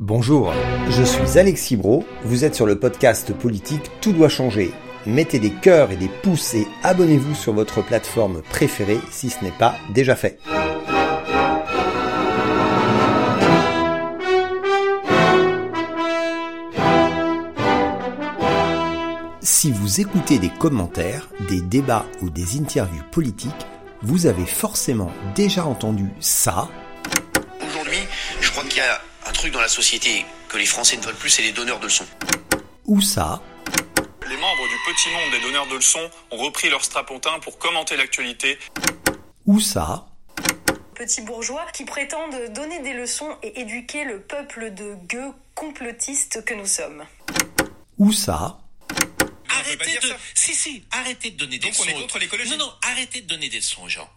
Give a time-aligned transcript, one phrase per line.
[0.00, 0.54] Bonjour,
[0.90, 4.70] je suis Alexis Bro, vous êtes sur le podcast politique Tout doit changer.
[5.06, 9.50] Mettez des cœurs et des pouces et abonnez-vous sur votre plateforme préférée si ce n'est
[9.50, 10.38] pas déjà fait.
[19.40, 23.66] Si vous écoutez des commentaires, des débats ou des interviews politiques,
[24.02, 26.68] vous avez forcément déjà entendu ça.
[27.66, 27.98] Aujourd'hui,
[28.40, 31.14] je crois qu'il y a un truc dans la société que les Français ne veulent
[31.14, 32.06] plus, c'est les donneurs de leçons.
[32.86, 33.42] Ou ça?
[34.28, 37.96] Les membres du petit monde des donneurs de leçons ont repris leur strapontin pour commenter
[37.96, 38.58] l'actualité.
[39.46, 40.06] Ou ça?
[40.94, 46.54] Petits bourgeois qui prétendent donner des leçons et éduquer le peuple de gueux complotistes que
[46.54, 47.04] nous sommes.
[47.98, 48.58] Ou ça?
[49.50, 50.12] Arrêtez de.
[50.34, 51.96] Si, si, arrêtez de donner des Donc on leçons.
[51.96, 54.08] est contre l'écologie Non, non, arrêtez de donner des leçons aux gens.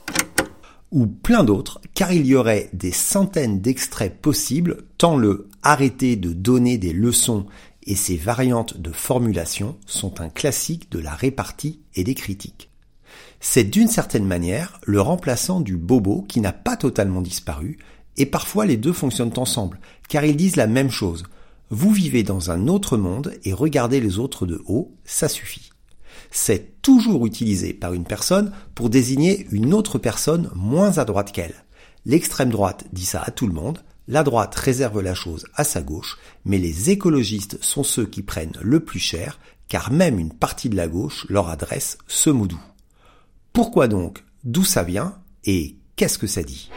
[0.92, 6.34] Ou plein d'autres, car il y aurait des centaines d'extraits possibles, tant le arrêter de
[6.34, 7.46] donner des leçons
[7.84, 12.70] et ses variantes de formulation sont un classique de la répartie et des critiques.
[13.40, 17.80] C'est d'une certaine manière le remplaçant du bobo qui n'a pas totalement disparu,
[18.18, 21.24] et parfois les deux fonctionnent ensemble, car ils disent la même chose.
[21.70, 25.72] Vous vivez dans un autre monde et regardez les autres de haut, ça suffit
[26.32, 31.66] c'est toujours utilisé par une personne pour désigner une autre personne moins à droite qu'elle.
[32.06, 35.82] L'extrême droite dit ça à tout le monde, la droite réserve la chose à sa
[35.82, 40.70] gauche, mais les écologistes sont ceux qui prennent le plus cher, car même une partie
[40.70, 42.64] de la gauche leur adresse ce mot doux.
[43.54, 46.72] Pourquoi donc D'où ça vient Et qu'est-ce que ça dit?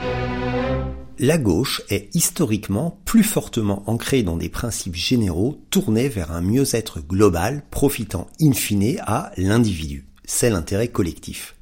[1.19, 7.01] La gauche est historiquement plus fortement ancrée dans des principes généraux tournés vers un mieux-être
[7.01, 10.07] global profitant in fine à l'individu.
[10.25, 11.55] C'est l'intérêt collectif.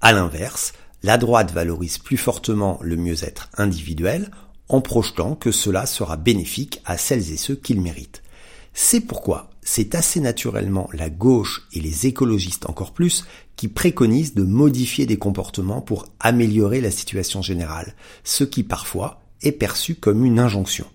[0.00, 4.30] À l'inverse, la droite valorise plus fortement le mieux-être individuel
[4.68, 8.22] en projetant que cela sera bénéfique à celles et ceux qui le méritent.
[8.72, 13.24] C'est pourquoi c'est assez naturellement la gauche et les écologistes encore plus
[13.56, 19.52] qui préconisent de modifier des comportements pour améliorer la situation générale, ce qui parfois est
[19.52, 20.86] perçu comme une injonction.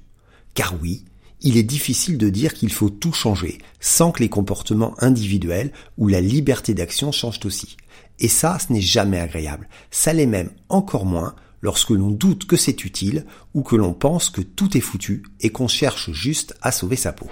[0.54, 1.06] Car oui,
[1.42, 6.08] il est difficile de dire qu'il faut tout changer sans que les comportements individuels ou
[6.08, 7.78] la liberté d'action changent aussi.
[8.20, 9.68] Et ça, ce n'est jamais agréable.
[9.90, 14.30] Ça l'est même encore moins lorsque l'on doute que c'est utile ou que l'on pense
[14.30, 17.28] que tout est foutu et qu'on cherche juste à sauver sa peau.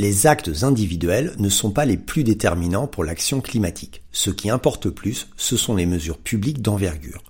[0.00, 4.02] Les actes individuels ne sont pas les plus déterminants pour l'action climatique.
[4.12, 7.22] Ce qui importe plus, ce sont les mesures publiques d'envergure.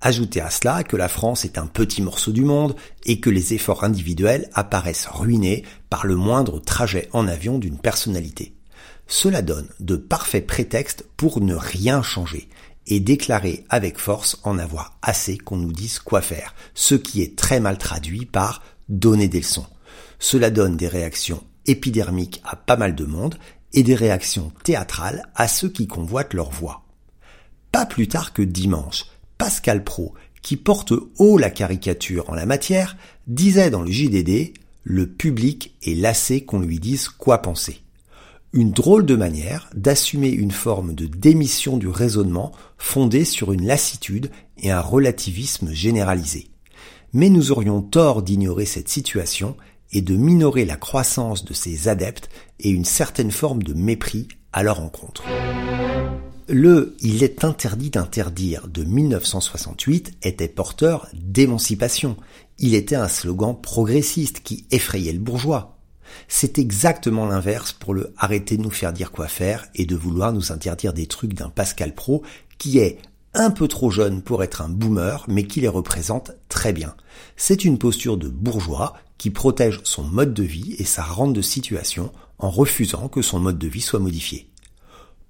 [0.00, 2.74] Ajoutez à cela que la France est un petit morceau du monde
[3.06, 8.56] et que les efforts individuels apparaissent ruinés par le moindre trajet en avion d'une personnalité.
[9.06, 12.48] Cela donne de parfaits prétextes pour ne rien changer
[12.88, 17.38] et déclarer avec force en avoir assez qu'on nous dise quoi faire, ce qui est
[17.38, 19.66] très mal traduit par donner des leçons.
[20.18, 23.36] Cela donne des réactions épidermiques à pas mal de monde
[23.72, 26.82] et des réactions théâtrales à ceux qui convoitent leur voix.
[27.72, 29.06] Pas plus tard que dimanche,
[29.38, 35.06] Pascal Pro, qui porte haut la caricature en la matière, disait dans le JDD Le
[35.06, 37.82] public est lassé qu'on lui dise quoi penser.
[38.52, 44.30] Une drôle de manière d'assumer une forme de démission du raisonnement fondée sur une lassitude
[44.58, 46.48] et un relativisme généralisé.
[47.12, 49.56] Mais nous aurions tort d'ignorer cette situation
[49.92, 52.28] et de minorer la croissance de ses adeptes
[52.58, 55.24] et une certaine forme de mépris à leur encontre.
[56.48, 62.16] Le Il est interdit d'interdire de 1968 était porteur d'émancipation.
[62.58, 65.78] Il était un slogan progressiste qui effrayait le bourgeois.
[66.26, 70.32] C'est exactement l'inverse pour le arrêter de nous faire dire quoi faire et de vouloir
[70.32, 72.22] nous interdire des trucs d'un Pascal Pro
[72.58, 72.98] qui est
[73.34, 76.94] un peu trop jeune pour être un boomer mais qui les représente très bien.
[77.36, 81.42] C'est une posture de bourgeois qui protège son mode de vie et sa rente de
[81.42, 84.48] situation en refusant que son mode de vie soit modifié.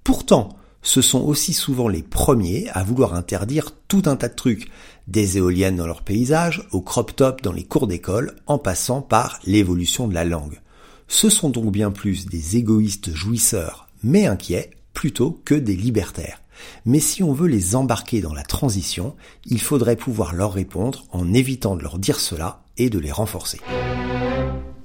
[0.03, 0.49] Pourtant,
[0.81, 4.71] ce sont aussi souvent les premiers à vouloir interdire tout un tas de trucs,
[5.07, 9.39] des éoliennes dans leur paysage, au crop top dans les cours d'école, en passant par
[9.45, 10.59] l'évolution de la langue.
[11.07, 16.41] Ce sont donc bien plus des égoïstes jouisseurs, mais inquiets, plutôt que des libertaires.
[16.85, 19.15] Mais si on veut les embarquer dans la transition,
[19.45, 23.59] il faudrait pouvoir leur répondre en évitant de leur dire cela et de les renforcer.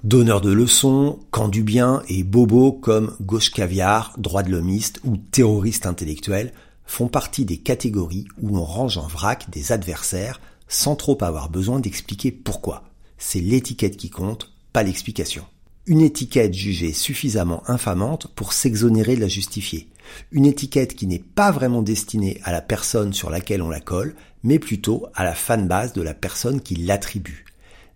[0.05, 5.17] Donneurs de leçons, camp du bien et bobos comme gauche caviar, droit de l'homiste ou
[5.17, 6.53] terroriste intellectuel
[6.85, 11.81] font partie des catégories où on range en vrac des adversaires sans trop avoir besoin
[11.81, 12.85] d'expliquer pourquoi.
[13.19, 15.45] C'est l'étiquette qui compte, pas l'explication.
[15.87, 19.89] Une étiquette jugée suffisamment infamante pour s'exonérer de la justifier.
[20.31, 24.15] Une étiquette qui n'est pas vraiment destinée à la personne sur laquelle on la colle,
[24.43, 27.45] mais plutôt à la fanbase de la personne qui l'attribue.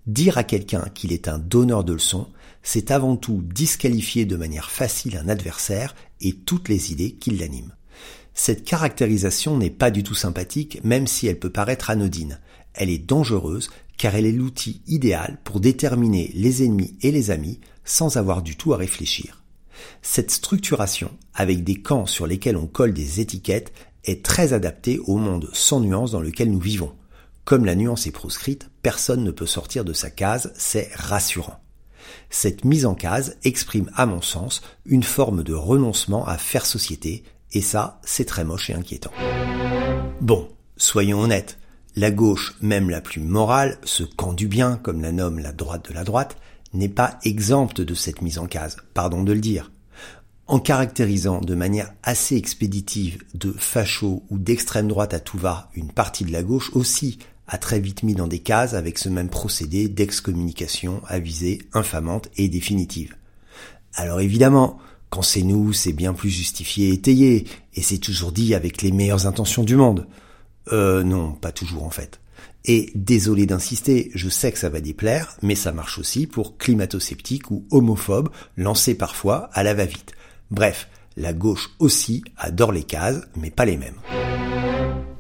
[0.07, 2.29] Dire à quelqu'un qu'il est un donneur de leçons,
[2.63, 7.73] c'est avant tout disqualifier de manière facile un adversaire et toutes les idées qui l'animent.
[8.35, 12.41] Cette caractérisation n'est pas du tout sympathique, même si elle peut paraître anodine.
[12.75, 17.61] Elle est dangereuse car elle est l'outil idéal pour déterminer les ennemis et les amis
[17.85, 19.40] sans avoir du tout à réfléchir.
[20.03, 23.73] Cette structuration, avec des camps sur lesquels on colle des étiquettes,
[24.05, 26.93] est très adaptée au monde sans nuance dans lequel nous vivons.
[27.45, 31.61] Comme la nuance est proscrite, personne ne peut sortir de sa case, c'est rassurant.
[32.29, 37.25] Cette mise en case exprime à mon sens une forme de renoncement à faire société,
[37.53, 39.13] et ça, c'est très moche et inquiétant.
[40.21, 41.59] Bon, soyons honnêtes,
[41.97, 45.89] la gauche, même la plus morale, ce camp du bien, comme la nomme la droite
[45.89, 46.37] de la droite,
[46.73, 49.71] n'est pas exempte de cette mise en case, pardon de le dire.
[50.47, 55.93] En caractérisant de manière assez expéditive de facho ou d'extrême droite à tout va une
[55.93, 57.19] partie de la gauche aussi
[57.51, 62.49] a très vite mis dans des cases avec ce même procédé d'excommunication avisée, infamante et
[62.49, 63.17] définitive.
[63.95, 64.79] Alors évidemment,
[65.11, 68.93] quand c'est nous, c'est bien plus justifié et étayé, et c'est toujours dit avec les
[68.93, 70.07] meilleures intentions du monde.
[70.73, 72.21] Euh, non, pas toujours en fait.
[72.65, 77.51] Et désolé d'insister, je sais que ça va déplaire, mais ça marche aussi pour climato-sceptiques
[77.51, 80.13] ou homophobes lancés parfois à la va-vite.
[80.51, 84.01] Bref, la gauche aussi adore les cases, mais pas les mêmes.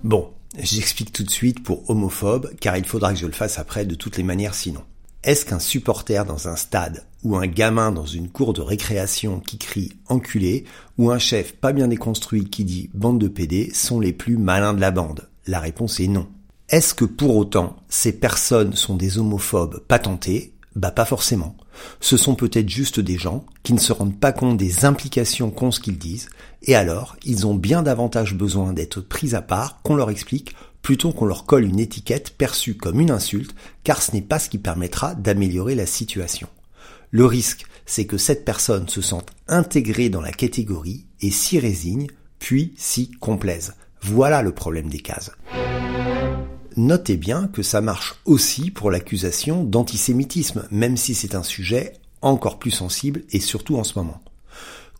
[0.04, 3.84] Bon, j'explique tout de suite pour homophobe, car il faudra que je le fasse après
[3.84, 4.82] de toutes les manières sinon.
[5.22, 9.58] Est-ce qu'un supporter dans un stade ou un gamin dans une cour de récréation qui
[9.58, 10.64] crie enculé
[10.96, 14.72] ou un chef pas bien déconstruit qui dit bande de PD sont les plus malins
[14.72, 15.28] de la bande?
[15.46, 16.26] La réponse est non.
[16.70, 20.54] Est-ce que pour autant ces personnes sont des homophobes patentés?
[20.76, 21.56] Bah pas forcément.
[21.98, 25.72] Ce sont peut-être juste des gens qui ne se rendent pas compte des implications qu'ont
[25.72, 26.28] ce qu'ils disent,
[26.62, 31.10] et alors ils ont bien davantage besoin d'être pris à part qu'on leur explique plutôt
[31.10, 33.52] qu'on leur colle une étiquette perçue comme une insulte,
[33.82, 36.46] car ce n'est pas ce qui permettra d'améliorer la situation.
[37.10, 42.06] Le risque, c'est que cette personne se sente intégrée dans la catégorie et s'y résigne,
[42.38, 43.74] puis s'y complaise.
[44.02, 45.32] Voilà le problème des cases.
[46.76, 52.58] Notez bien que ça marche aussi pour l'accusation d'antisémitisme, même si c'est un sujet encore
[52.58, 54.20] plus sensible et surtout en ce moment.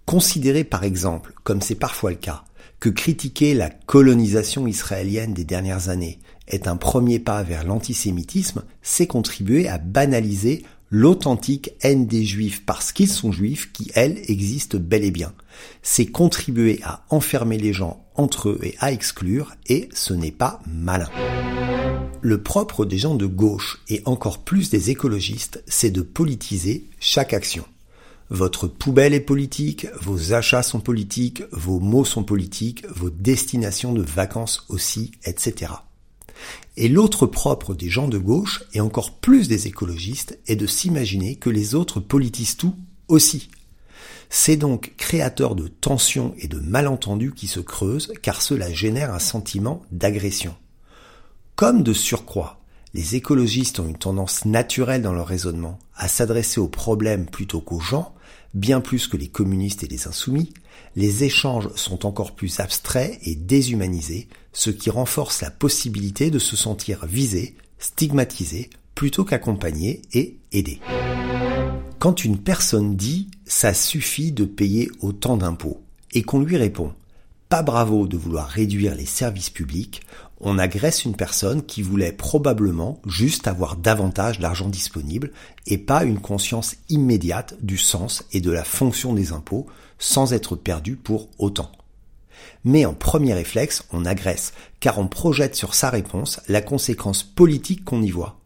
[0.06, 2.44] Considérez par exemple, comme c'est parfois le cas,
[2.80, 6.18] que critiquer la colonisation israélienne des dernières années
[6.48, 12.92] est un premier pas vers l'antisémitisme, c'est contribuer à banaliser l'authentique haine des juifs parce
[12.92, 15.32] qu'ils sont juifs qui, elle, existe bel et bien.
[15.82, 20.60] C'est contribuer à enfermer les gens entre eux et à exclure, et ce n'est pas
[20.66, 21.08] malin.
[22.22, 27.32] Le propre des gens de gauche, et encore plus des écologistes, c'est de politiser chaque
[27.32, 27.64] action.
[28.28, 34.02] Votre poubelle est politique, vos achats sont politiques, vos mots sont politiques, vos destinations de
[34.02, 35.72] vacances aussi, etc.
[36.76, 41.36] Et l'autre propre des gens de gauche, et encore plus des écologistes, est de s'imaginer
[41.36, 42.76] que les autres politisent tout
[43.08, 43.48] aussi.
[44.28, 49.18] C'est donc créateur de tensions et de malentendus qui se creusent, car cela génère un
[49.18, 50.54] sentiment d'agression.
[51.60, 52.58] Comme de surcroît,
[52.94, 57.80] les écologistes ont une tendance naturelle dans leur raisonnement à s'adresser aux problèmes plutôt qu'aux
[57.80, 58.14] gens,
[58.54, 60.54] bien plus que les communistes et les insoumis,
[60.96, 66.56] les échanges sont encore plus abstraits et déshumanisés, ce qui renforce la possibilité de se
[66.56, 70.80] sentir visé, stigmatisé, plutôt qu'accompagné et aidé.
[71.98, 75.82] Quand une personne dit⁇ ça suffit de payer autant d'impôts⁇
[76.16, 76.94] et qu'on lui répond
[77.50, 80.02] pas bravo de vouloir réduire les services publics,
[80.40, 85.32] on agresse une personne qui voulait probablement juste avoir davantage d'argent disponible
[85.66, 89.66] et pas une conscience immédiate du sens et de la fonction des impôts
[89.98, 91.70] sans être perdu pour autant.
[92.64, 97.84] Mais en premier réflexe, on agresse, car on projette sur sa réponse la conséquence politique
[97.84, 98.38] qu'on y voit.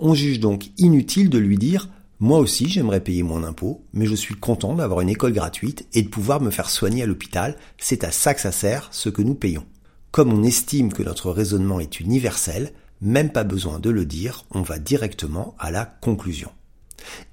[0.00, 1.88] On juge donc inutile de lui dire
[2.20, 6.02] moi aussi, j'aimerais payer mon impôt, mais je suis content d'avoir une école gratuite et
[6.02, 7.56] de pouvoir me faire soigner à l'hôpital.
[7.76, 9.66] C'est à ça que ça sert, ce que nous payons.
[10.14, 14.62] Comme on estime que notre raisonnement est universel, même pas besoin de le dire, on
[14.62, 16.50] va directement à la conclusion.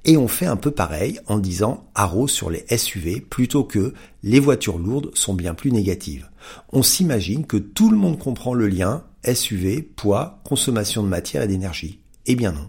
[0.03, 4.39] Et on fait un peu pareil en disant haro sur les SUV plutôt que les
[4.39, 6.27] voitures lourdes sont bien plus négatives.
[6.73, 11.47] On s'imagine que tout le monde comprend le lien SUV, poids, consommation de matière et
[11.47, 11.99] d'énergie.
[12.25, 12.67] Eh bien non.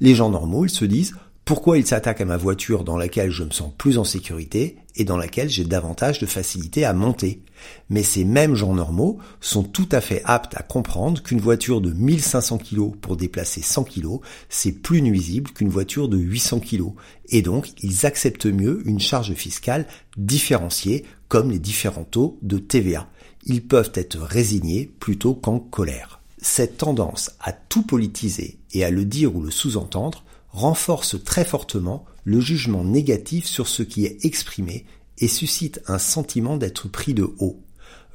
[0.00, 1.12] Les gens normaux, ils se disent
[1.44, 5.04] pourquoi il s'attaque à ma voiture dans laquelle je me sens plus en sécurité et
[5.04, 7.42] dans laquelle j'ai davantage de facilité à monter
[7.88, 11.92] Mais ces mêmes gens normaux sont tout à fait aptes à comprendre qu'une voiture de
[11.92, 16.92] 1500 kg pour déplacer 100 kg, c'est plus nuisible qu'une voiture de 800 kg.
[17.28, 23.08] Et donc, ils acceptent mieux une charge fiscale différenciée comme les différents taux de TVA.
[23.44, 26.20] Ils peuvent être résignés plutôt qu'en colère.
[26.42, 32.04] Cette tendance à tout politiser et à le dire ou le sous-entendre renforce très fortement
[32.24, 34.84] le jugement négatif sur ce qui est exprimé
[35.18, 37.62] et suscite un sentiment d'être pris de haut.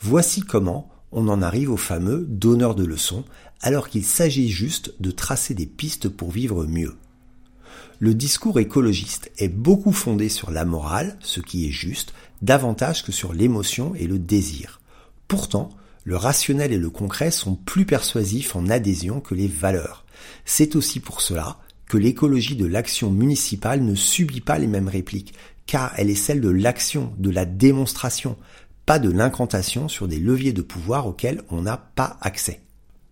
[0.01, 3.23] Voici comment on en arrive au fameux donneur de leçons
[3.61, 6.95] alors qu'il s'agit juste de tracer des pistes pour vivre mieux.
[7.99, 13.13] Le discours écologiste est beaucoup fondé sur la morale, ce qui est juste, davantage que
[13.13, 14.81] sur l'émotion et le désir.
[15.27, 15.69] Pourtant,
[16.03, 20.05] le rationnel et le concret sont plus persuasifs en adhésion que les valeurs.
[20.43, 25.33] C'est aussi pour cela que l'écologie de l'action municipale ne subit pas les mêmes répliques,
[25.65, 28.37] car elle est celle de l'action, de la démonstration,
[28.85, 32.61] pas de l'incantation sur des leviers de pouvoir auxquels on n'a pas accès.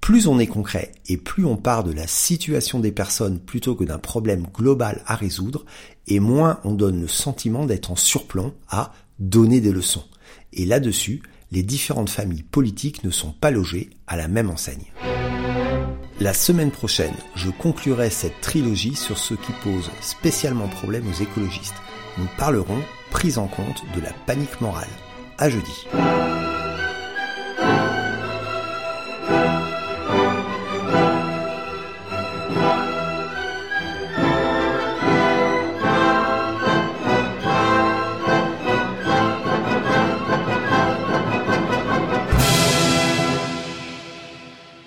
[0.02, 3.86] Plus on est concret et plus on part de la situation des personnes plutôt que
[3.86, 5.66] d'un problème global à résoudre,
[6.08, 10.04] et moins on donne le sentiment d'être en surplomb à donner des leçons.
[10.52, 14.92] Et là-dessus, les différentes familles politiques ne sont pas logées à la même enseigne.
[16.24, 21.76] La semaine prochaine, je conclurai cette trilogie sur ce qui pose spécialement problème aux écologistes.
[22.18, 24.88] Nous parlerons prise en compte de la panique morale.
[25.38, 25.86] À jeudi.